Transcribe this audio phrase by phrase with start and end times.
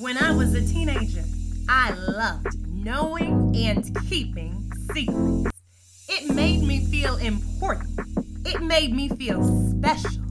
[0.00, 1.22] When I was a teenager,
[1.68, 5.50] I loved knowing and keeping secrets.
[6.08, 8.00] It made me feel important.
[8.46, 10.22] It made me feel special.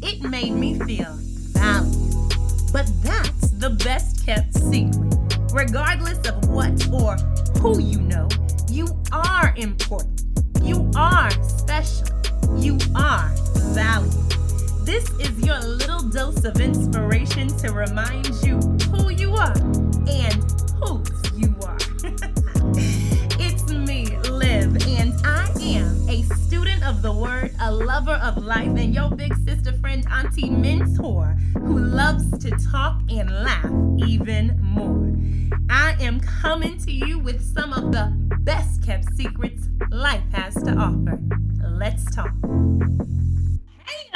[0.00, 1.12] It made me feel
[1.54, 2.34] valued.
[2.72, 5.12] But that's the best kept secret.
[5.52, 7.16] Regardless of what or
[7.58, 8.28] who you know,
[8.70, 10.22] you are important.
[10.62, 12.06] You are special.
[12.56, 13.28] You are
[13.74, 14.12] valued.
[14.86, 18.75] This is your little dose of inspiration to remind you
[19.38, 20.34] and
[20.80, 21.76] whose you are.
[23.38, 28.68] it's me, Liv, and I am a student of the word, a lover of life,
[28.68, 33.70] and your big sister friend, Auntie Mentor, who loves to talk and laugh
[34.06, 35.12] even more.
[35.68, 40.72] I am coming to you with some of the best kept secrets life has to
[40.72, 41.20] offer.
[41.62, 42.32] Let's talk.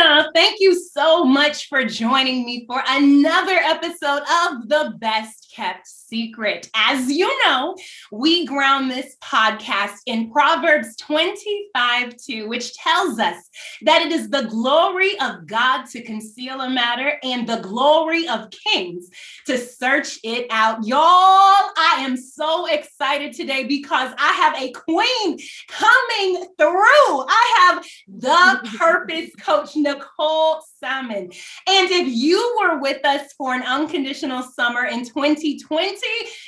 [0.01, 6.69] Thank you so much for joining me for another episode of The Best Kept secret.
[6.75, 7.77] As you know,
[8.11, 13.49] we ground this podcast in Proverbs 25 2, which tells us
[13.83, 18.51] that it is the glory of God to conceal a matter and the glory of
[18.51, 19.09] kings
[19.47, 20.85] to search it out.
[20.85, 27.25] Y'all, I am so excited today because I have a queen coming through.
[27.29, 31.31] I have the purpose coach, Nicole Salmon.
[31.69, 36.00] And if you were with us for an unconditional summer in 2020,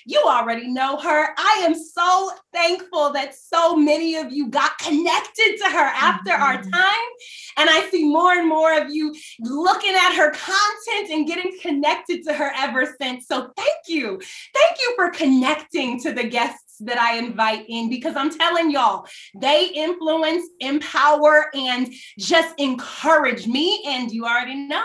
[0.06, 1.28] you already know her.
[1.36, 6.42] I am so thankful that so many of you got connected to her after mm-hmm.
[6.42, 7.08] our time.
[7.56, 12.24] And I see more and more of you looking at her content and getting connected
[12.24, 13.26] to her ever since.
[13.26, 14.20] So thank you.
[14.54, 19.06] Thank you for connecting to the guests that I invite in because I'm telling y'all,
[19.34, 23.82] they influence, empower, and just encourage me.
[23.86, 24.84] And you already know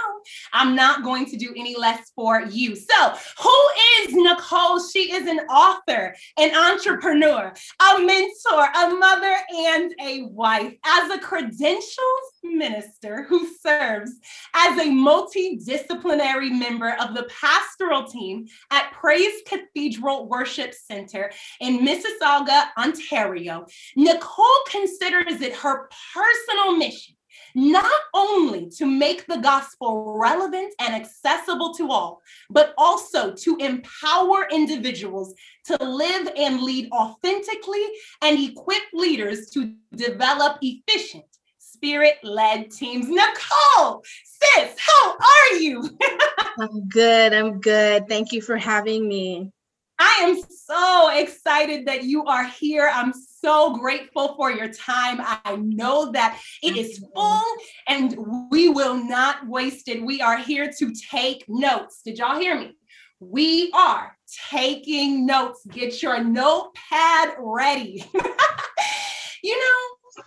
[0.54, 2.76] I'm not going to do any less for you.
[2.76, 3.68] So, who
[4.02, 4.80] is Nicole?
[4.80, 10.74] She is an author, an entrepreneur, a mentor, a mother, and a wife.
[10.86, 11.98] As a credentials
[12.44, 14.12] minister who serves
[14.54, 22.68] as a multidisciplinary member of the pastoral team at Praise Cathedral Worship Center in Mississauga,
[22.78, 23.66] Ontario,
[23.96, 27.16] Nicole considers it her personal mission
[27.56, 34.48] not only to make the gospel relevant and accessible to all, but also to empower
[34.52, 35.34] individuals
[35.66, 37.84] to live and lead authentically
[38.22, 41.26] and equip leaders to develop efficient
[41.58, 43.08] spirit led teams.
[43.08, 45.98] Nicole, sis, how are you?
[46.60, 47.34] I'm good.
[47.34, 48.08] I'm good.
[48.08, 49.52] Thank you for having me.
[50.00, 52.90] I am so excited that you are here.
[52.94, 55.20] I'm so grateful for your time.
[55.22, 57.42] I know that it is full
[57.88, 58.16] and
[58.52, 60.04] we will not waste it.
[60.04, 62.02] We are here to take notes.
[62.04, 62.76] Did y'all hear me?
[63.20, 64.16] We are
[64.50, 65.66] taking notes.
[65.72, 68.06] Get your notepad ready.
[69.44, 70.24] you know,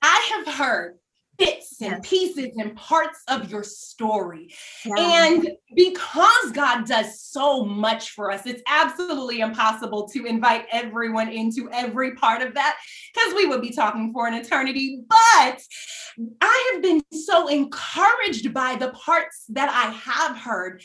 [0.00, 0.96] I have heard
[1.44, 4.54] bits and pieces and parts of your story.
[4.84, 11.68] And because God does so much for us, it's absolutely impossible to invite everyone into
[11.72, 12.78] every part of that
[13.14, 15.00] because we would be talking for an eternity.
[15.08, 15.60] But
[16.40, 20.82] I have been so encouraged by the parts that I have heard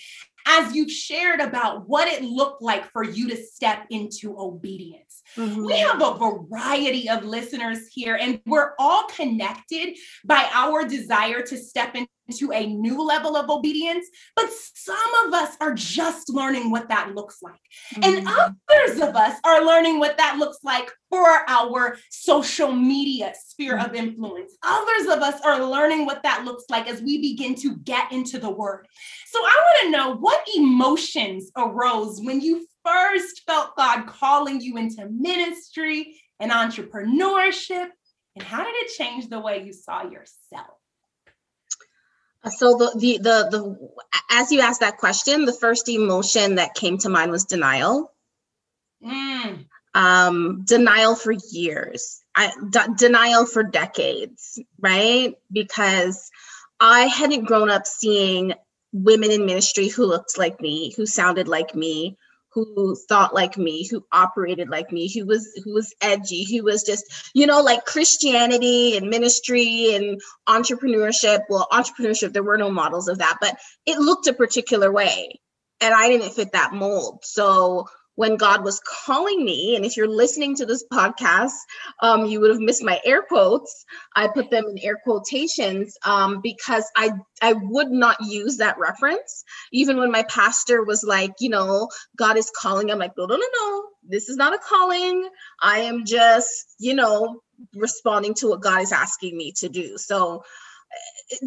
[0.48, 5.22] as you've shared about what it looked like for you to step into obedience.
[5.36, 5.66] Mm-hmm.
[5.66, 11.58] We have a variety of listeners here, and we're all connected by our desire to
[11.58, 12.10] step into
[12.52, 14.08] a new level of obedience.
[14.36, 17.54] But some of us are just learning what that looks like.
[17.96, 18.04] Mm-hmm.
[18.04, 23.78] And others of us are learning what that looks like for our social media sphere
[23.78, 24.08] of mm-hmm.
[24.08, 24.54] influence.
[24.64, 28.40] Others of us are learning what that looks like as we begin to get into
[28.40, 28.88] the word.
[29.28, 34.78] So I want to know what emotions arose when you first felt God calling you
[34.78, 37.88] into ministry and entrepreneurship?
[38.36, 40.77] And how did it change the way you saw yourself?
[42.50, 43.90] So the, the the the
[44.30, 48.14] as you asked that question, the first emotion that came to mind was denial.
[49.04, 49.66] Mm.
[49.94, 52.22] Um, denial for years.
[52.36, 55.36] I d- denial for decades, right?
[55.52, 56.30] Because
[56.80, 58.54] I hadn't grown up seeing
[58.94, 62.18] women in ministry who looked like me, who sounded like me,
[62.66, 66.84] who thought like me, who operated like me, who was who was edgy, who was
[66.84, 71.42] just, you know, like Christianity and ministry and entrepreneurship.
[71.50, 75.40] Well, entrepreneurship, there were no models of that, but it looked a particular way.
[75.80, 77.20] And I didn't fit that mold.
[77.24, 79.76] So when God was calling me.
[79.76, 81.54] And if you're listening to this podcast,
[82.02, 83.86] um, you would have missed my air quotes.
[84.16, 87.12] I put them in air quotations um, because I
[87.44, 89.46] I would not use that reference.
[89.72, 92.90] Even when my pastor was like, you know, God is calling.
[92.90, 93.84] I'm like, no, no, no, no.
[94.04, 95.30] This is not a calling.
[95.62, 97.42] I am just, you know,
[97.76, 99.98] responding to what God is asking me to do.
[100.00, 100.44] So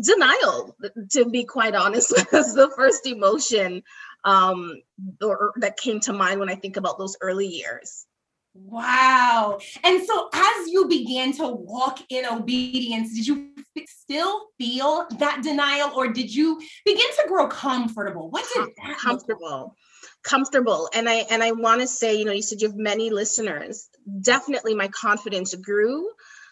[0.03, 0.77] denial
[1.11, 3.83] to be quite honest was the first emotion
[4.25, 4.81] um,
[5.23, 8.07] or, that came to mind when I think about those early years.
[8.55, 9.59] Wow.
[9.85, 13.51] And so as you began to walk in obedience, did you
[13.87, 18.29] still feel that denial or did you begin to grow comfortable?
[18.29, 19.77] What did that comfortable?
[20.25, 20.89] Comfortable.
[20.93, 23.89] And I and I want to say, you know, you said you have many listeners.
[24.21, 26.11] Definitely my confidence grew,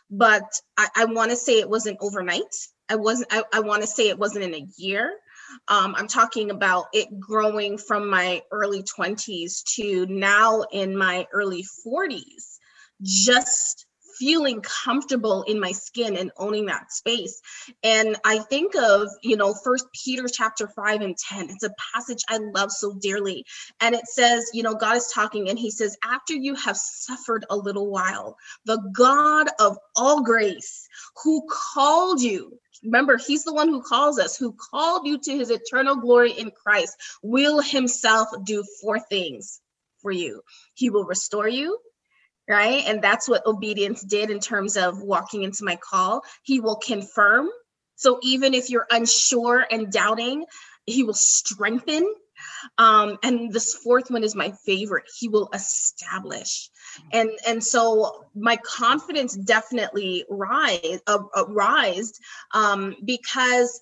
[0.08, 0.44] but
[0.76, 2.54] I, I want to say it wasn't overnight.
[2.88, 5.12] I wasn't I, I want to say it wasn't in a year.
[5.68, 11.64] Um, I'm talking about it growing from my early 20s to now in my early
[11.86, 12.58] 40s,
[13.02, 13.86] just
[14.18, 17.40] feeling comfortable in my skin and owning that space.
[17.82, 22.22] And i think of you know first peter chapter 5 and 10 it's a passage
[22.28, 23.44] i love so dearly.
[23.80, 27.44] And it says you know god is talking and he says after you have suffered
[27.50, 30.88] a little while the god of all grace
[31.22, 35.50] who called you Remember, he's the one who calls us, who called you to his
[35.50, 39.60] eternal glory in Christ, will himself do four things
[40.00, 40.42] for you.
[40.74, 41.78] He will restore you,
[42.48, 42.84] right?
[42.86, 46.22] And that's what obedience did in terms of walking into my call.
[46.42, 47.48] He will confirm.
[47.96, 50.44] So even if you're unsure and doubting,
[50.86, 52.14] he will strengthen
[52.78, 55.04] um, and this fourth one is my favorite.
[55.18, 56.70] He will establish,
[57.12, 62.18] and and so my confidence definitely rise uh, uh, rised
[62.52, 63.80] um, because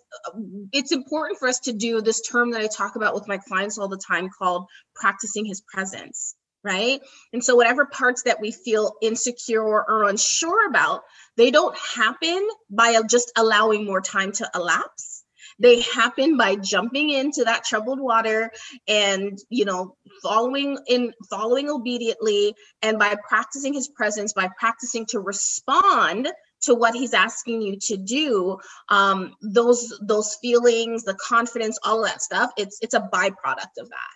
[0.72, 3.78] it's important for us to do this term that I talk about with my clients
[3.78, 7.00] all the time called practicing His presence right?
[7.32, 11.02] And so, whatever parts that we feel insecure or unsure about,
[11.36, 15.15] they don't happen by just allowing more time to elapse
[15.58, 18.50] they happen by jumping into that troubled water
[18.86, 25.20] and you know following in following obediently and by practicing his presence by practicing to
[25.20, 26.28] respond
[26.62, 28.58] to what he's asking you to do.
[28.88, 33.88] Um, those those feelings the confidence all of that stuff it's it's a byproduct of
[33.88, 34.14] that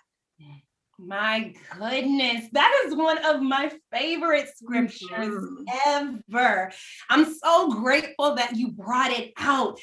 [1.05, 5.63] my goodness, that is one of my favorite scriptures mm-hmm.
[5.87, 6.71] ever.
[7.09, 9.79] I'm so grateful that you brought it out.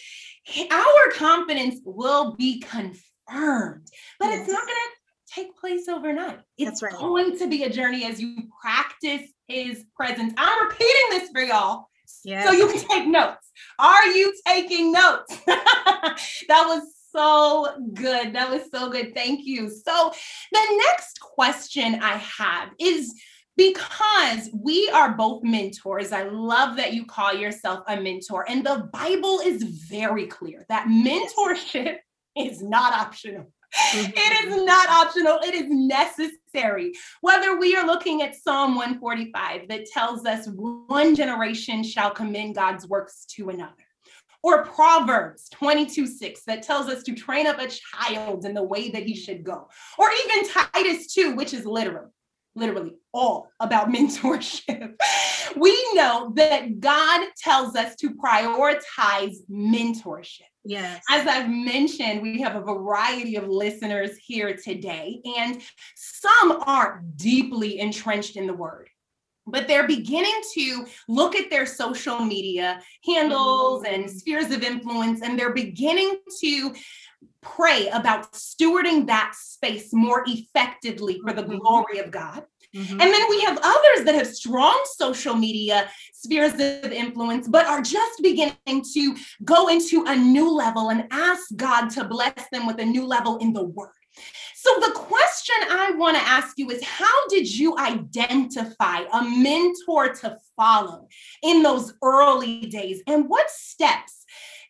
[0.71, 3.89] Our confidence will be confirmed,
[4.19, 4.41] but yes.
[4.41, 6.41] it's not going to take place overnight.
[6.57, 6.93] It's right.
[6.93, 10.33] going to be a journey as you practice his presence.
[10.37, 11.87] I'm repeating this for y'all.
[12.25, 12.47] Yes.
[12.47, 13.51] So you can take notes.
[13.79, 15.37] Are you taking notes?
[15.47, 16.83] that was
[17.15, 18.33] so good.
[18.35, 19.15] That was so good.
[19.15, 19.71] Thank you.
[19.71, 20.13] So,
[20.53, 23.15] the next question I have is
[23.57, 26.13] because we are both mentors.
[26.13, 30.87] I love that you call yourself a mentor, and the Bible is very clear that
[30.87, 31.99] mentorship
[32.37, 33.53] is not optional.
[33.75, 34.11] Mm-hmm.
[34.15, 36.93] It is not optional, it is necessary.
[37.21, 42.89] Whether we are looking at Psalm 145 that tells us one generation shall commend God's
[42.89, 43.75] works to another
[44.43, 48.91] or Proverbs 22 6 that tells us to train up a child in the way
[48.91, 49.69] that he should go.
[49.99, 52.13] Or even Titus 2, which is literal,
[52.55, 54.95] literally all about mentorship.
[55.57, 60.43] we know that God tells us to prioritize mentorship.
[60.65, 61.03] Yes.
[61.09, 65.63] As I've mentioned, we have a variety of listeners here today, and
[65.97, 68.91] some aren't deeply entrenched in the word
[69.51, 74.17] but they're beginning to look at their social media handles and mm-hmm.
[74.17, 76.75] spheres of influence, and they're beginning to
[77.41, 81.59] pray about stewarding that space more effectively for the mm-hmm.
[81.59, 82.45] glory of God.
[82.75, 83.01] Mm-hmm.
[83.01, 87.81] And then we have others that have strong social media spheres of influence, but are
[87.81, 92.79] just beginning to go into a new level and ask God to bless them with
[92.79, 93.91] a new level in the word.
[94.55, 100.13] So, the question I want to ask you is how did you identify a mentor
[100.15, 101.09] to follow
[101.43, 103.03] in those early days?
[103.07, 104.25] And what steps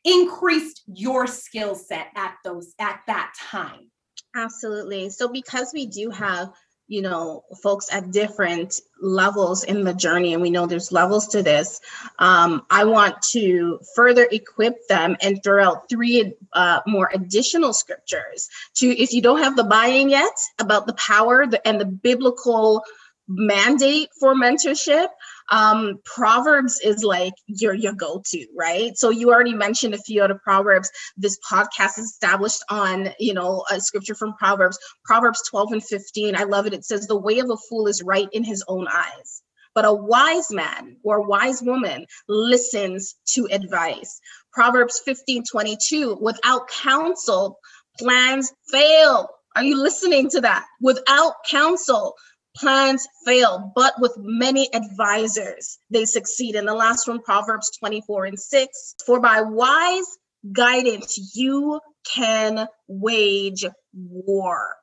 [0.05, 3.91] increased your skill set at those at that time?
[4.37, 5.11] Absolutely.
[5.11, 6.51] So, because we do have
[6.89, 11.43] you know folks at different levels in the journey and we know there's levels to
[11.43, 11.81] this
[12.19, 18.49] um, i want to further equip them and throw out three uh, more additional scriptures
[18.75, 22.83] to if you don't have the buy-in yet about the power and the biblical
[23.29, 25.09] mandate for mentorship
[25.51, 28.97] Um, Proverbs is like your your go-to, right?
[28.97, 30.91] So you already mentioned a few of the Proverbs.
[31.17, 36.37] This podcast is established on, you know, a scripture from Proverbs, Proverbs 12 and 15.
[36.37, 36.75] I love it.
[36.75, 39.43] It says, The way of a fool is right in his own eyes.
[39.75, 44.21] But a wise man or wise woman listens to advice.
[44.53, 47.59] Proverbs 15 22, without counsel,
[47.99, 49.29] plans fail.
[49.57, 50.67] Are you listening to that?
[50.81, 52.15] Without counsel,
[52.59, 56.55] plans fail, but with many advisors, they succeed.
[56.55, 60.07] And the last one, Proverbs 24 and 6 For by wise
[60.53, 64.77] guidance, you can wage war.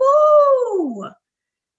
[0.00, 1.10] Whoo!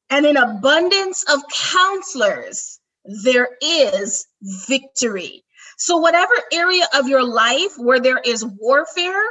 [0.09, 2.79] And in abundance of counselors,
[3.23, 4.25] there is
[4.67, 5.43] victory.
[5.79, 9.23] So, whatever area of your life where there is warfare,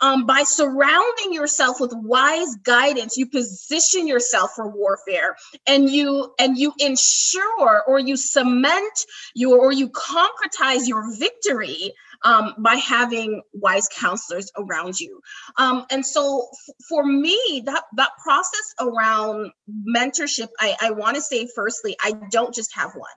[0.00, 6.58] um, by surrounding yourself with wise guidance, you position yourself for warfare, and you and
[6.58, 11.92] you ensure or you cement your or you concretize your victory
[12.24, 15.20] um, by having wise counselors around you.
[15.56, 19.52] Um, and so, f- for me, that that process around
[19.96, 23.10] mentorship, I, I want to say firstly, I don't just have one.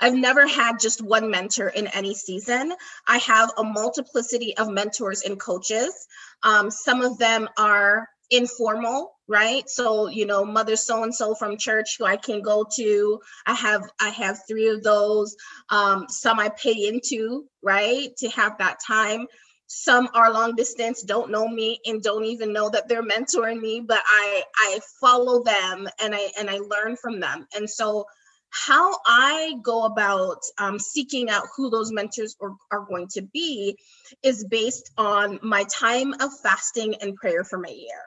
[0.00, 2.72] I've never had just one mentor in any season.
[3.06, 6.06] I have a multiplicity of mentors and coaches.
[6.42, 9.68] Um, some of them are informal right?
[9.68, 13.20] So you know mother so and so from church who i can go to.
[13.46, 15.36] I have i have three of those.
[15.68, 19.26] Um some i pay into right to have that time.
[19.66, 23.80] Some are long distance don't know me and don't even know that they're mentoring me
[23.80, 27.46] but i i follow them and i and i learn from them.
[27.54, 28.06] And so
[28.50, 33.76] how I go about um, seeking out who those mentors are, are going to be
[34.22, 38.02] is based on my time of fasting and prayer for my year.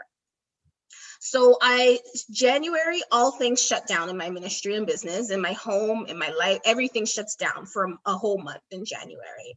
[1.24, 2.00] So I
[2.32, 6.30] January, all things shut down in my ministry and business, in my home, in my
[6.30, 9.56] life, everything shuts down for a whole month in January.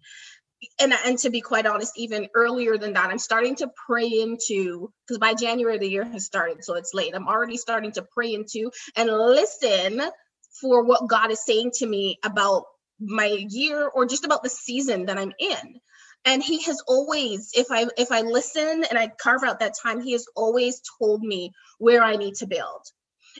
[0.78, 4.92] And, and to be quite honest, even earlier than that, I'm starting to pray into
[5.06, 7.14] because by January the year has started, so it's late.
[7.14, 10.02] I'm already starting to pray into and listen
[10.60, 12.64] for what God is saying to me about
[13.00, 15.80] my year or just about the season that I'm in.
[16.24, 20.00] And he has always, if I if I listen and I carve out that time,
[20.00, 22.82] he has always told me where I need to build.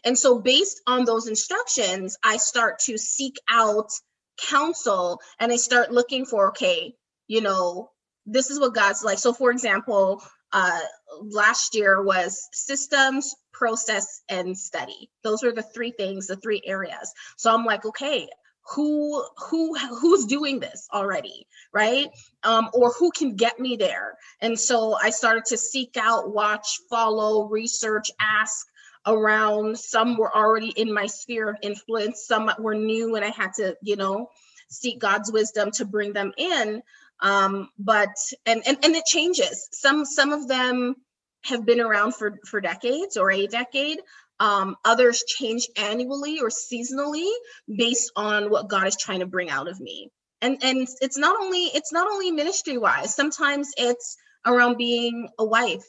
[0.04, 3.90] And so based on those instructions, I start to seek out
[4.36, 6.94] counsel and I start looking for, okay,
[7.26, 7.90] you know,
[8.26, 9.18] this is what God's like.
[9.18, 10.22] So for example,
[10.54, 10.80] uh,
[11.20, 15.10] last year was systems, process, and study.
[15.24, 17.12] Those were the three things, the three areas.
[17.36, 18.28] So I'm like, okay,
[18.74, 22.08] who who who's doing this already right?
[22.44, 24.16] Um or who can get me there?
[24.40, 28.66] And so i started to seek out watch follow research ask
[29.06, 29.78] around.
[29.78, 32.24] Some were already in my sphere of influence.
[32.26, 34.30] Some were new and i had to you know
[34.70, 36.82] seek god's wisdom to bring them in
[37.20, 38.14] um, but
[38.46, 39.68] and, and and it changes.
[39.72, 40.96] Some some of them
[41.44, 43.98] have been around for for decades or a decade.
[44.40, 47.30] Um, others change annually or seasonally
[47.68, 50.10] based on what god is trying to bring out of me.
[50.42, 55.44] And and it's not only it's not only ministry wise sometimes it's around being a
[55.44, 55.86] wife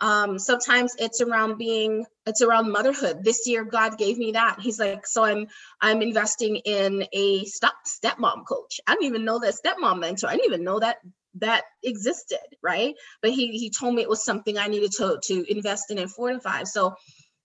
[0.00, 3.22] um, sometimes it's around being it's around motherhood.
[3.24, 4.58] This year god gave me that.
[4.60, 5.46] He's like so i'm
[5.80, 8.80] i'm investing in a step stepmom coach.
[8.86, 10.28] I didn't even know that stepmom mentor.
[10.28, 10.98] I didn't even know that
[11.36, 12.94] that existed right?
[13.22, 16.10] But he he told me it was something i needed to to invest in and
[16.10, 16.64] fortify.
[16.64, 16.94] So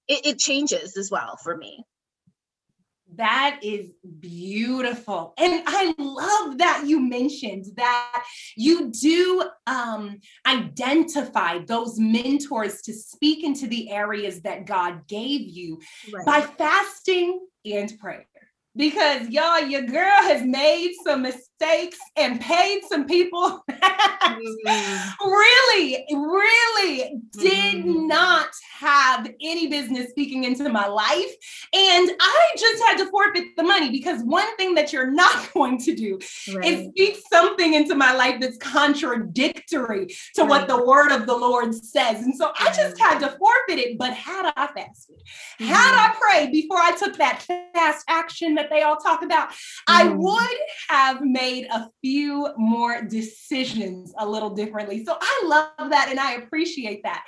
[0.08, 1.84] it, it changes as well for me
[3.18, 5.34] that is beautiful.
[5.38, 8.24] And I love that you mentioned that
[8.56, 15.80] you do um, identify those mentors to speak into the areas that God gave you
[16.14, 16.26] right.
[16.26, 18.28] by fasting and prayer
[18.76, 21.46] because y'all, your girl has made some mistakes
[22.18, 25.30] and paid some people mm-hmm.
[25.30, 28.08] really, really did mm-hmm.
[28.08, 31.32] not have any business speaking into my life.
[31.74, 35.80] And I just had to forfeit the money because one thing that you're not going
[35.80, 36.20] to do
[36.54, 36.66] right.
[36.66, 40.50] is speak something into my life that's contradictory to right.
[40.50, 42.22] what the word of the Lord says.
[42.22, 43.98] And so I just had to forfeit it.
[43.98, 45.22] But had I fasted,
[45.60, 45.66] mm-hmm.
[45.66, 47.42] had I prayed before I took that
[47.74, 49.50] fast action, that they all talk about.
[49.88, 50.58] I would
[50.90, 55.04] have made a few more decisions a little differently.
[55.06, 57.26] So I love that and I appreciate that.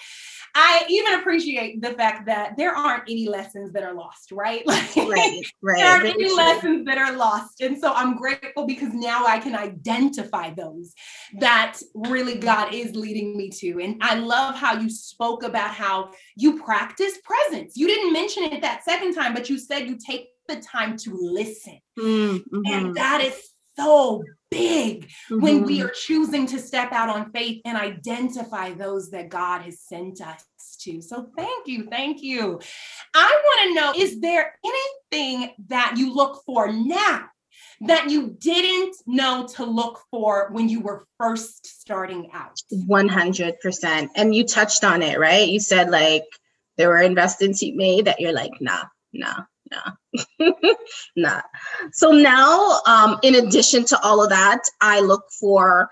[0.56, 4.64] I even appreciate the fact that there aren't any lessons that are lost, right?
[4.78, 5.78] Like, right, right.
[5.78, 6.36] there aren't any true.
[6.36, 7.62] lessons that are lost.
[7.62, 10.94] And so I'm grateful because now I can identify those
[11.40, 13.80] that really God is leading me to.
[13.80, 17.78] And I love how you spoke about how you practice presence.
[17.78, 21.18] You didn't mention it that second time, but you said you take the time to
[21.20, 21.80] listen.
[21.98, 22.62] Mm-hmm.
[22.66, 25.42] And that is so big mm-hmm.
[25.42, 25.88] when we mm-hmm.
[25.88, 30.44] are choosing to step out on faith and identify those that God has sent us
[30.82, 31.02] to.
[31.02, 31.88] So thank you.
[31.90, 32.60] Thank you.
[33.14, 37.26] I want to know is there anything that you look for now
[37.82, 42.60] that you didn't know to look for when you were first starting out?
[42.74, 44.10] 100%.
[44.16, 45.48] And you touched on it, right?
[45.48, 46.24] You said like
[46.78, 50.52] there were investments you made that you're like, nah, nah, nah,
[51.16, 51.42] nah.
[51.92, 55.90] So now, um, in addition to all of that, I look for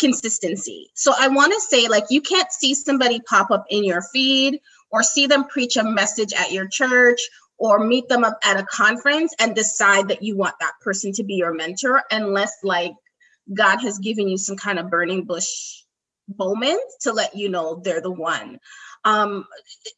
[0.00, 0.90] consistency.
[0.94, 4.60] So I want to say, like, you can't see somebody pop up in your feed
[4.90, 7.20] or see them preach a message at your church
[7.58, 11.22] or meet them up at a conference and decide that you want that person to
[11.22, 12.92] be your mentor unless like
[13.52, 15.82] God has given you some kind of burning bush
[16.38, 18.58] moment to let you know they're the one
[19.04, 19.44] um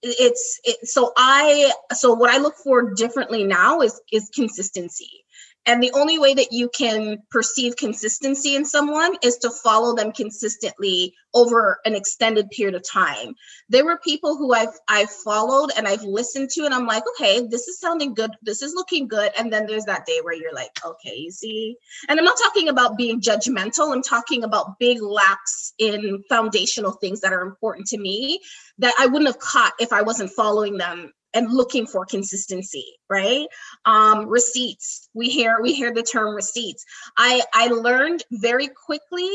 [0.02, 5.24] it's it, so i so what i look for differently now is is consistency
[5.66, 10.12] and the only way that you can perceive consistency in someone is to follow them
[10.12, 13.34] consistently over an extended period of time.
[13.68, 17.46] There were people who I've I've followed and I've listened to, and I'm like, okay,
[17.48, 19.32] this is sounding good, this is looking good.
[19.38, 21.76] And then there's that day where you're like, okay, you see.
[22.08, 27.20] And I'm not talking about being judgmental, I'm talking about big lapse in foundational things
[27.20, 28.40] that are important to me
[28.78, 33.46] that I wouldn't have caught if I wasn't following them and looking for consistency right?
[33.84, 35.08] Um, receipts.
[35.14, 36.84] We hear we hear the term receipts.
[37.16, 39.30] I i learned very quickly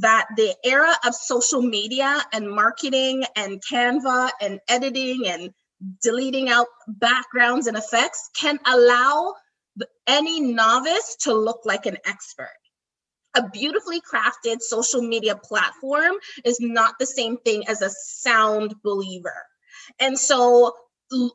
[0.00, 5.50] that the era of social media and marketing and canva and editing and
[6.02, 9.34] deleting out backgrounds and effects can allow
[10.06, 12.48] any novice to look like an expert.
[13.34, 19.36] A beautifully crafted social media platform is not the same thing as a sound believer.
[19.98, 20.74] And so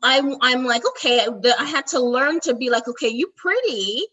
[0.03, 4.03] I'm I'm like, okay, I had to learn to be like, okay, you pretty,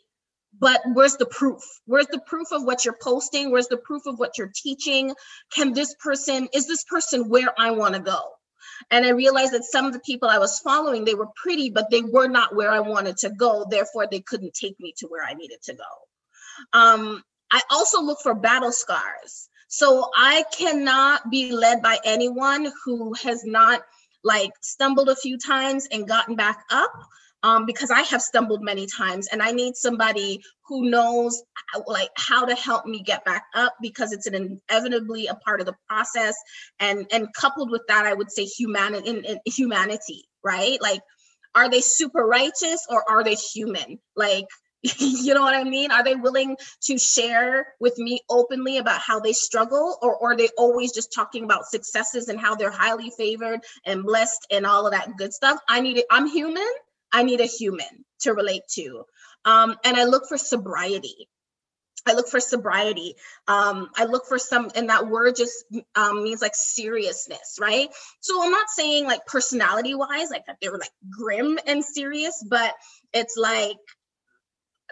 [0.59, 1.62] but where's the proof?
[1.87, 3.50] Where's the proof of what you're posting?
[3.50, 5.14] Where's the proof of what you're teaching?
[5.52, 8.21] Can this person, is this person where I want to go?
[8.90, 11.90] And I realized that some of the people I was following, they were pretty, but
[11.90, 13.66] they were not where I wanted to go.
[13.68, 16.78] Therefore, they couldn't take me to where I needed to go.
[16.78, 19.49] Um, I also look for battle scars.
[19.68, 23.83] So I cannot be led by anyone who has not
[24.25, 26.93] like stumbled a few times and gotten back up
[27.43, 31.42] um, because I have stumbled many times and I need somebody who knows
[31.87, 35.66] like how to help me get back up because it's an inevitably a part of
[35.66, 36.35] the process
[36.81, 40.81] and and coupled with that I would say humanity in, in humanity right?
[40.81, 41.01] Like
[41.55, 43.99] are they super righteous or are they human?
[44.16, 44.46] Like
[44.99, 45.90] you know what I mean?
[45.90, 50.37] Are they willing to share with me openly about how they struggle, or, or are
[50.37, 54.87] they always just talking about successes and how they're highly favored and blessed and all
[54.87, 55.59] of that good stuff?
[55.66, 56.05] I need it.
[56.11, 56.68] I'm human.
[57.11, 59.05] I need a human to relate to.
[59.47, 61.29] Um, and I look for sobriety.
[62.07, 63.14] I look for sobriety.
[63.49, 67.88] Um, I look for some, and that word just um, means like seriousness, right?
[68.20, 72.44] So I'm not saying like personality wise, like that they were like grim and serious,
[72.47, 72.75] but
[73.14, 73.79] it's like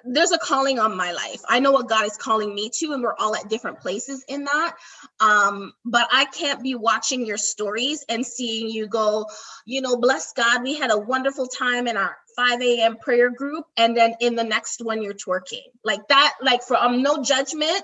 [0.04, 1.40] there's a calling on my life.
[1.48, 4.44] I know what God is calling me to, and we're all at different places in
[4.44, 4.76] that.
[5.20, 9.26] Um, but I can't be watching your stories and seeing you go,
[9.66, 12.96] you know, bless God, we had a wonderful time in our 5 a.m.
[12.96, 15.62] prayer group, and then in the next one you're twerking.
[15.84, 17.82] Like that, like for um no judgment,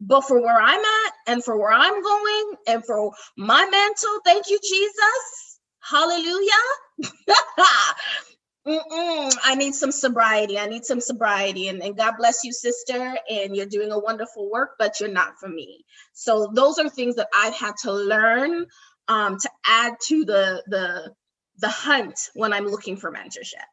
[0.00, 4.50] but for where I'm at and for where I'm going and for my mental, thank
[4.50, 5.60] you, Jesus.
[5.80, 6.50] Hallelujah.
[8.66, 10.58] Mm-mm, I need some sobriety.
[10.58, 11.68] I need some sobriety.
[11.68, 13.18] And, and God bless you, sister.
[13.28, 15.84] And you're doing a wonderful work, but you're not for me.
[16.14, 18.66] So those are things that I've had to learn
[19.08, 21.12] um, to add to the the
[21.58, 23.66] the hunt when I'm looking for mentorship.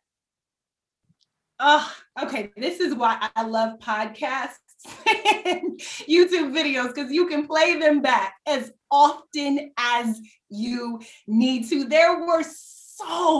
[1.60, 2.52] Oh, okay.
[2.58, 4.58] This is why I love podcasts
[5.46, 11.86] and YouTube videos because you can play them back as often as you need to.
[11.86, 12.81] There were so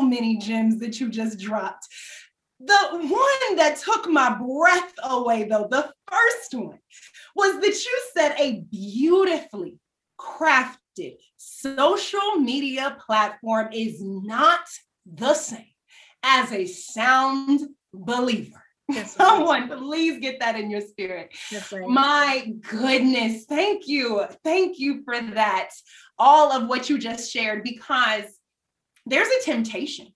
[0.02, 1.88] many gems that you just dropped.
[2.60, 6.80] The one that took my breath away, though, the first one,
[7.36, 9.80] was that you said a beautifully
[10.20, 14.62] crafted social media platform is not
[15.06, 15.66] the same
[16.24, 17.62] as a sound
[17.94, 18.64] believer.
[18.90, 21.32] Yes, Someone, please get that in your spirit.
[21.52, 23.46] Yes, My goodness.
[23.46, 24.26] Thank you.
[24.44, 25.70] Thank you for that.
[26.20, 28.26] All of what you just shared, because
[29.06, 30.08] there's a temptation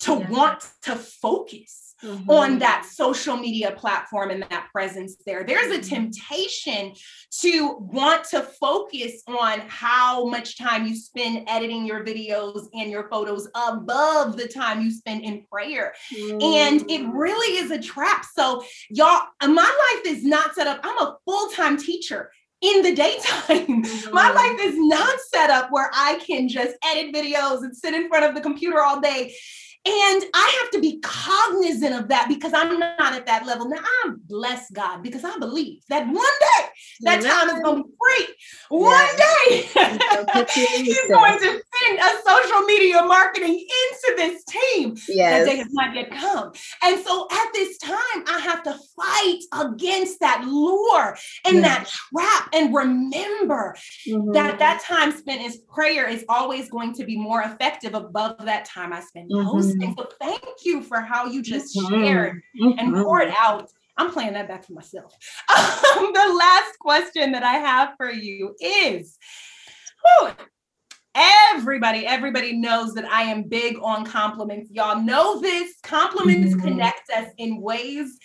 [0.00, 0.30] to yeah.
[0.30, 2.30] want to focus mm-hmm.
[2.30, 5.44] on that social media platform and that presence there.
[5.44, 5.88] There's a mm-hmm.
[5.88, 6.92] temptation
[7.40, 13.08] to want to focus on how much time you spend editing your videos and your
[13.08, 15.94] photos above the time you spend in prayer.
[16.14, 16.42] Mm-hmm.
[16.42, 17.10] And it mm.
[17.12, 18.24] really is a trap.
[18.32, 20.80] So, y'all, my life is not set up.
[20.82, 23.66] I'm a full time teacher in the daytime.
[23.78, 24.14] Mm-hmm.
[24.14, 28.08] My life is not set up where I can just edit videos and sit in
[28.08, 29.34] front of the computer all day.
[29.86, 33.68] And I have to be cognizant of that because I'm not at that level.
[33.68, 36.68] Now I'm bless God because I believe that one day
[37.02, 38.34] that time is going to be free.
[38.68, 39.68] One day
[40.54, 44.96] He's going to send a social media marketing into this team.
[45.08, 45.46] Yes.
[45.46, 46.52] That day has not yet come.
[46.82, 52.48] And so at this time, I have to fight against that lure and that trap
[52.52, 54.32] and remember mm-hmm.
[54.32, 58.64] that that time spent in prayer is always going to be more effective above that
[58.64, 59.48] time I spend mm-hmm.
[59.70, 62.02] And so thank you for how you just mm-hmm.
[62.02, 62.78] shared mm-hmm.
[62.78, 63.70] and poured out.
[63.96, 65.12] I'm playing that back for myself.
[65.98, 69.18] Um, the last question that I have for you is
[70.20, 70.30] whew,
[71.14, 74.70] everybody, everybody knows that I am big on compliments.
[74.70, 75.74] Y'all know this.
[75.82, 76.68] Compliments mm-hmm.
[76.68, 78.18] connect us in ways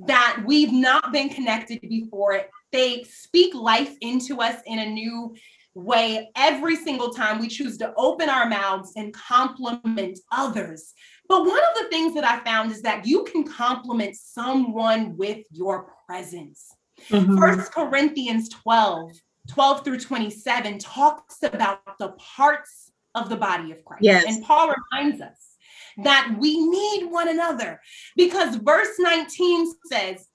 [0.00, 2.42] that we've not been connected before.
[2.72, 5.34] They speak life into us in a new
[5.74, 10.94] way every single time we choose to open our mouths and compliment others.
[11.28, 15.44] But one of the things that I found is that you can compliment someone with
[15.50, 16.74] your presence.
[17.08, 17.38] Mm-hmm.
[17.38, 19.12] First Corinthians 12,
[19.48, 24.04] 12 through 27 talks about the parts of the body of Christ.
[24.04, 24.24] Yes.
[24.26, 25.56] And Paul reminds us
[25.98, 27.80] that we need one another
[28.16, 30.28] because verse 19 says,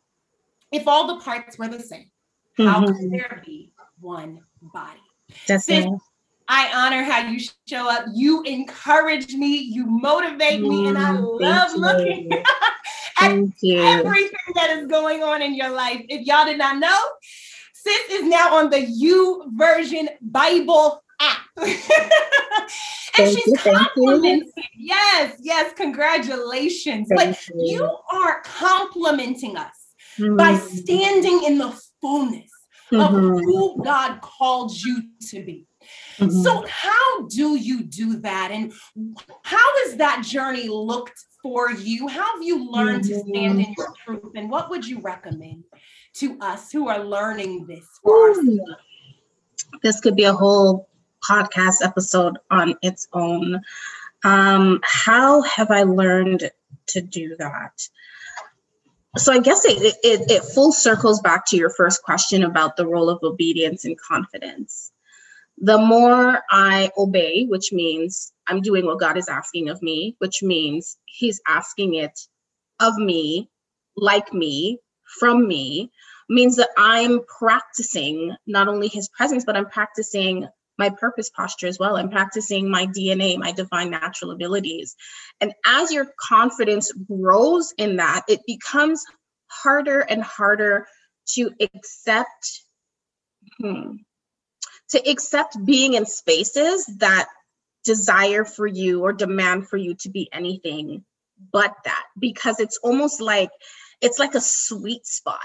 [0.71, 2.09] if all the parts were the same,
[2.57, 2.93] how mm-hmm.
[2.93, 4.99] could there be one body?
[5.47, 5.85] That's Sis.
[6.51, 8.05] I honor how you show up.
[8.11, 12.31] You encourage me, you motivate me, and I mm, love looking
[13.19, 16.03] at everything that is going on in your life.
[16.09, 16.99] If y'all did not know,
[17.73, 21.37] Sis is now on the YouVersion Bible app.
[21.57, 21.77] and
[23.13, 24.51] thank she's you, complimenting.
[24.75, 27.09] Yes, yes, congratulations.
[27.15, 27.77] Thank but you.
[27.77, 29.75] you are complimenting us
[30.17, 30.35] mm-hmm.
[30.35, 32.48] by standing in the fullness
[32.91, 33.35] mm-hmm.
[33.35, 35.65] of who God called you to be.
[36.17, 36.41] Mm-hmm.
[36.41, 38.51] So, how do you do that?
[38.51, 38.73] And
[39.43, 42.07] how has that journey looked for you?
[42.07, 43.13] How have you learned mm-hmm.
[43.13, 44.33] to stand in your truth?
[44.35, 45.63] And what would you recommend
[46.15, 48.35] to us who are learning this for
[49.81, 50.89] This could be a whole
[51.27, 53.61] podcast episode on its own.
[54.23, 56.49] Um, how have I learned
[56.87, 57.87] to do that?
[59.17, 62.87] So I guess it, it, it full circles back to your first question about the
[62.87, 64.91] role of obedience and confidence.
[65.57, 70.43] The more I obey, which means I'm doing what God is asking of me, which
[70.43, 72.17] means He's asking it
[72.79, 73.49] of me,
[73.97, 74.79] like me,
[75.19, 75.91] from me,
[76.29, 80.47] means that I'm practicing not only His presence, but I'm practicing
[80.79, 81.97] my purpose posture as well.
[81.97, 84.95] I'm practicing my DNA, my divine natural abilities.
[85.41, 89.03] And as your confidence grows in that, it becomes
[89.47, 90.87] harder and harder
[91.33, 92.63] to accept
[93.59, 93.97] hmm,
[94.89, 97.27] to accept being in spaces that
[97.83, 101.03] desire for you or demand for you to be anything
[101.53, 103.49] but that because it's almost like
[104.01, 105.39] it's like a sweet spot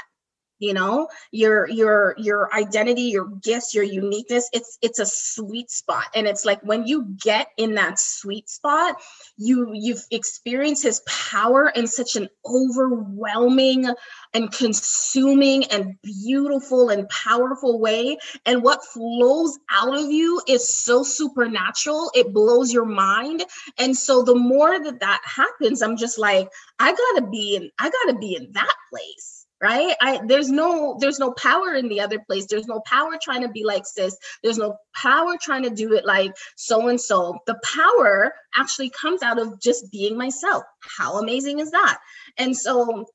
[0.64, 6.05] you know your your your identity your gifts your uniqueness it's it's a sweet spot.
[6.14, 8.96] And it's like when you get in that sweet spot
[9.37, 13.87] you you've experienced his power in such an overwhelming
[14.35, 18.18] and consuming and beautiful and powerful way.
[18.46, 22.11] And what flows out of you is so supernatural.
[22.14, 23.44] It blows your mind.
[23.79, 26.48] And so the more that that happens i'm just like
[26.79, 29.95] i got to be in i got to be in that place right?
[30.01, 32.47] I there's no there's no power in the other place.
[32.47, 34.17] There's no power trying to be like sis.
[34.43, 39.23] There's no power trying to do it like so and so the power actually comes
[39.23, 40.64] out of just being myself.
[40.99, 41.99] How amazing is that?
[42.38, 43.07] And so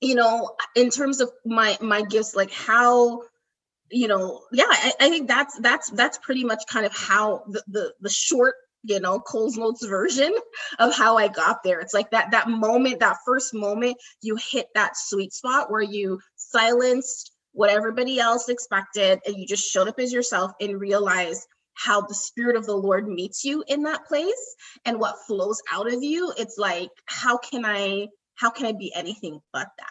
[0.00, 3.22] you know in terms of my my gifts like how
[3.90, 7.62] you know yeah I, I think that's that's that's pretty much kind of how the
[7.66, 10.34] the, the short you know Coles Notes version
[10.78, 11.80] of how I got there.
[11.80, 16.20] It's like that that moment, that first moment, you hit that sweet spot where you
[16.36, 22.00] silenced what everybody else expected and you just showed up as yourself and realized how
[22.00, 26.02] the spirit of the Lord meets you in that place and what flows out of
[26.02, 26.32] you.
[26.36, 29.90] It's like how can I how can I be anything but that?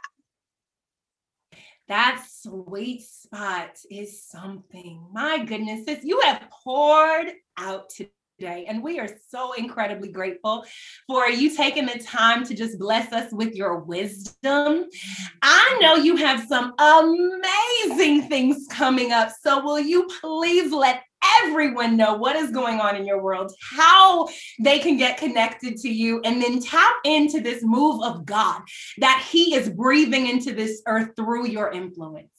[1.88, 5.08] That sweet spot is something.
[5.14, 8.12] My goodness, you have poured out today.
[8.40, 10.64] And we are so incredibly grateful
[11.08, 14.86] for you taking the time to just bless us with your wisdom.
[15.42, 19.32] I know you have some amazing things coming up.
[19.42, 21.02] So, will you please let
[21.42, 24.28] everyone know what is going on in your world, how
[24.60, 28.62] they can get connected to you, and then tap into this move of God
[29.00, 32.30] that He is breathing into this earth through your influence?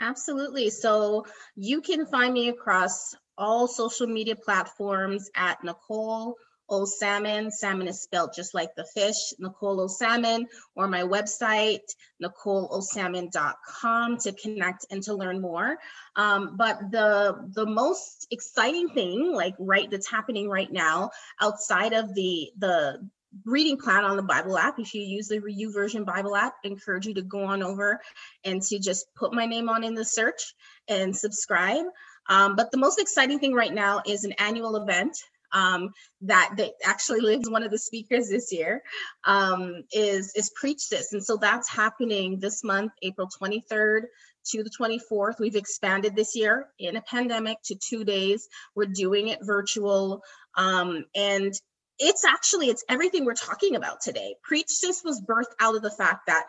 [0.00, 0.70] Absolutely.
[0.70, 6.36] So you can find me across all social media platforms at Nicole
[6.68, 7.50] O Salmon.
[7.50, 11.80] Salmon is spelled just like the fish, Nicole O Salmon, or my website,
[12.22, 15.76] NicoleOSalmon.com to connect and to learn more.
[16.16, 22.14] Um, but the the most exciting thing, like right, that's happening right now, outside of
[22.14, 23.06] the the
[23.44, 24.78] reading plan on the Bible app.
[24.78, 28.00] If you use the YouVersion Bible app, I encourage you to go on over
[28.44, 30.54] and to just put my name on in the search
[30.88, 31.86] and subscribe.
[32.28, 35.16] Um, but the most exciting thing right now is an annual event
[35.52, 35.90] um,
[36.22, 38.82] that that actually lives one of the speakers this year
[39.24, 44.02] um, is is Preach, Sis, and so that's happening this month, April 23rd
[44.44, 45.38] to the 24th.
[45.38, 48.48] We've expanded this year in a pandemic to two days.
[48.74, 50.22] We're doing it virtual,
[50.56, 51.52] um, and
[51.98, 54.34] it's actually it's everything we're talking about today.
[54.42, 56.46] Preach, Sis was birthed out of the fact that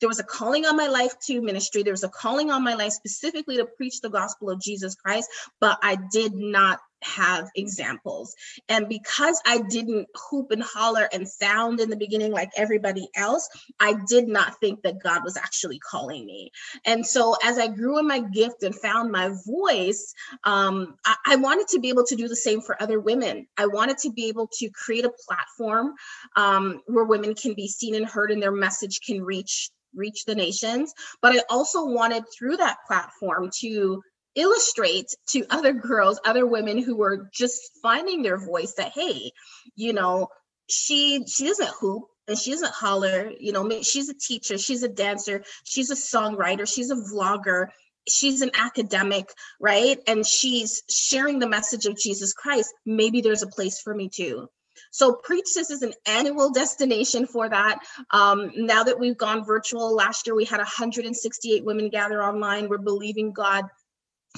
[0.00, 1.82] there was a calling on my life to ministry.
[1.82, 5.28] There was a calling on my life specifically to preach the gospel of jesus christ
[5.60, 8.34] but i did not have examples.
[8.68, 13.48] And because I didn't hoop and holler and sound in the beginning like everybody else,
[13.80, 16.50] I did not think that God was actually calling me.
[16.84, 21.36] And so as I grew in my gift and found my voice, um, I, I,
[21.36, 23.46] wanted to be able to do the same for other women.
[23.56, 25.94] I wanted to be able to create a platform
[26.36, 30.34] um, where women can be seen and heard and their message can reach reach the
[30.34, 34.02] nations but i also wanted through that platform to
[34.34, 39.32] illustrate to other girls, other women who were just finding their voice that, hey,
[39.76, 40.28] you know,
[40.68, 44.88] she she doesn't hoop and she doesn't holler, you know, she's a teacher, she's a
[44.88, 47.68] dancer, she's a songwriter, she's a vlogger,
[48.08, 49.98] she's an academic, right?
[50.06, 52.72] And she's sharing the message of Jesus Christ.
[52.86, 54.48] Maybe there's a place for me too.
[54.90, 57.78] So Preach, Sis is an annual destination for that.
[58.10, 62.68] Um, now that we've gone virtual, last year we had 168 women gather online.
[62.68, 63.64] We're believing God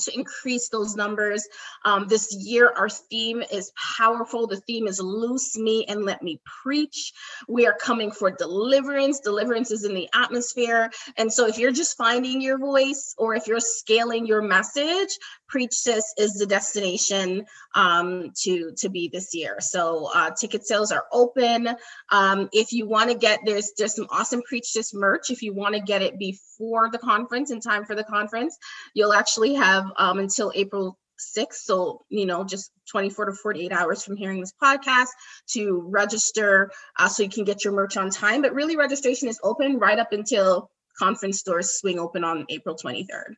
[0.01, 1.47] to increase those numbers.
[1.85, 4.47] Um, this year, our theme is powerful.
[4.47, 7.13] The theme is loose me and let me preach.
[7.49, 9.21] We are coming for deliverance.
[9.21, 10.91] Deliverance is in the atmosphere.
[11.17, 15.11] And so, if you're just finding your voice or if you're scaling your message,
[15.49, 19.59] Preach, Sis is the destination um, to, to be this year.
[19.61, 21.69] So, uh, ticket sales are open.
[22.11, 25.31] Um, if you want to get, there's, there's some awesome Preach, Sis merch.
[25.31, 28.59] If you want to get it before the conference, in time for the conference,
[28.95, 31.55] you'll actually have have um, until April 6th.
[31.55, 35.09] So, you know, just 24 to 48 hours from hearing this podcast
[35.53, 38.43] to register uh, so you can get your merch on time.
[38.43, 43.35] But really, registration is open right up until conference doors swing open on April 23rd.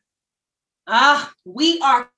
[0.87, 2.09] Ah, we are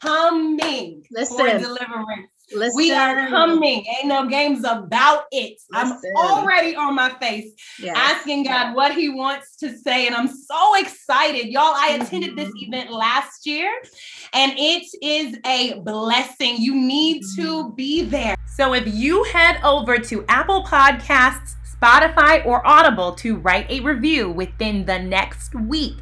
[0.00, 1.36] coming Listen.
[1.36, 2.30] for deliverance.
[2.52, 2.76] Listen.
[2.76, 3.84] We are coming.
[3.86, 5.60] Ain't no games about it.
[5.72, 6.12] Listen.
[6.16, 7.96] I'm already on my face yes.
[7.98, 10.06] asking God what He wants to say.
[10.06, 11.46] And I'm so excited.
[11.48, 12.38] Y'all, I attended mm-hmm.
[12.38, 13.70] this event last year
[14.32, 16.56] and it is a blessing.
[16.58, 17.42] You need mm-hmm.
[17.42, 18.36] to be there.
[18.54, 24.30] So if you head over to Apple Podcasts, Spotify, or Audible to write a review
[24.30, 25.96] within the next week,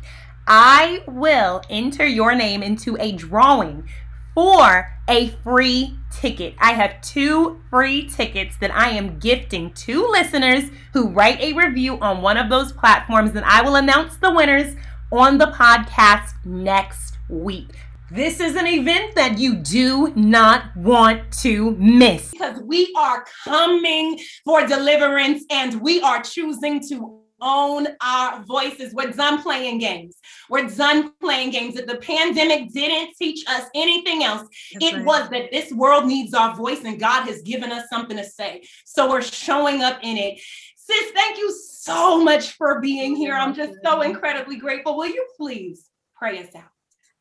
[0.46, 3.88] I will enter your name into a drawing
[4.35, 6.55] for a free ticket.
[6.59, 11.99] I have two free tickets that I am gifting to listeners who write a review
[12.01, 14.75] on one of those platforms, and I will announce the winners
[15.12, 17.70] on the podcast next week.
[18.11, 22.31] This is an event that you do not want to miss.
[22.31, 28.94] Because we are coming for deliverance and we are choosing to own our voices.
[28.94, 30.16] We're done playing games.
[30.49, 31.77] We're done playing games.
[31.77, 34.42] If the pandemic didn't teach us anything else,
[34.73, 35.05] That's it right.
[35.05, 38.62] was that this world needs our voice and God has given us something to say.
[38.85, 40.40] So we're showing up in it.
[40.77, 43.35] Sis, thank you so much for being here.
[43.35, 44.97] I'm just so incredibly grateful.
[44.97, 46.73] Will you please pray us out?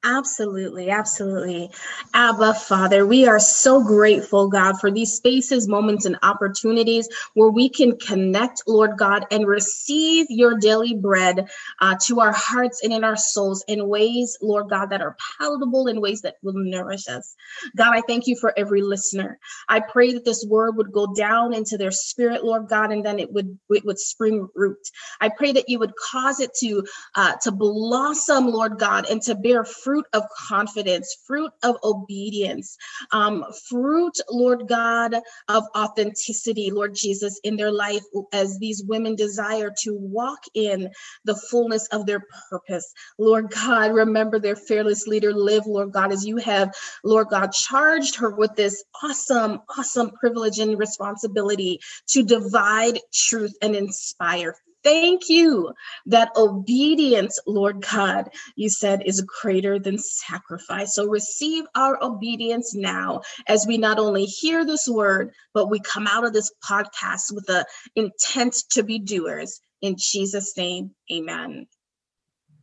[0.05, 1.71] Absolutely, absolutely.
[2.13, 7.69] Abba, Father, we are so grateful, God, for these spaces, moments, and opportunities where we
[7.69, 11.47] can connect, Lord God, and receive your daily bread
[11.79, 15.87] uh, to our hearts and in our souls in ways, Lord God, that are palatable,
[15.87, 17.33] in ways that will nourish us.
[17.77, 19.39] God, I thank you for every listener.
[19.69, 23.19] I pray that this word would go down into their spirit, Lord God, and then
[23.19, 24.77] it would it would spring root.
[25.21, 26.83] I pray that you would cause it to
[27.15, 32.77] uh, to blossom, Lord God, and to bear fruit fruit of confidence, fruit of obedience,
[33.12, 35.13] um, fruit, Lord God,
[35.47, 38.01] of authenticity, Lord Jesus, in their life
[38.32, 40.89] as these women desire to walk in
[41.25, 42.91] the fullness of their purpose.
[43.19, 48.15] Lord God, remember their fearless leader, live, Lord God, as you have, Lord God, charged
[48.15, 55.73] her with this awesome, awesome privilege and responsibility to divide truth and inspire Thank you
[56.07, 60.95] that obedience, Lord God, you said is greater than sacrifice.
[60.95, 66.07] So receive our obedience now as we not only hear this word, but we come
[66.07, 67.65] out of this podcast with the
[67.95, 69.59] intent to be doers.
[69.81, 71.67] In Jesus' name, amen.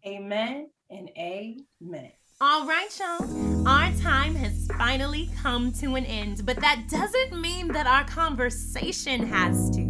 [0.07, 2.13] Amen and amen.
[2.43, 3.69] All right, y'all.
[3.69, 9.27] Our time has finally come to an end, but that doesn't mean that our conversation
[9.27, 9.90] has to.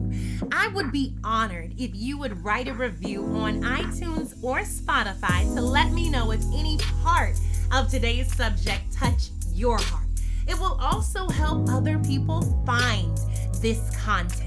[0.53, 5.61] I would be honored if you would write a review on iTunes or Spotify to
[5.61, 7.37] let me know if any part
[7.73, 10.07] of today's subject touched your heart.
[10.49, 13.17] It will also help other people find
[13.61, 14.47] this content.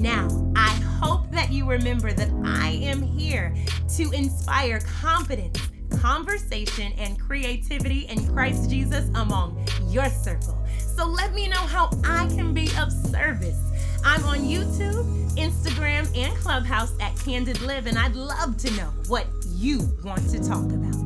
[0.00, 0.70] Now, I
[1.00, 3.54] hope that you remember that I am here
[3.96, 5.58] to inspire confidence
[5.98, 10.58] conversation, and creativity in Christ Jesus among your circle.
[10.78, 13.60] So let me know how I can be of service.
[14.04, 19.26] I'm on YouTube, Instagram, and Clubhouse at Candid Live, and I'd love to know what
[19.54, 20.96] you want to talk about.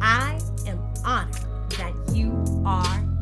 [0.00, 1.34] I am honored
[1.78, 2.32] that you
[2.66, 3.13] are